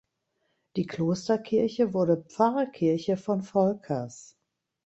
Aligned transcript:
Die 0.77 0.87
Klosterkirche 0.87 1.93
wurde 1.93 2.23
Pfarrkirche 2.23 3.17
von 3.17 3.43
Volkers. 3.43 4.35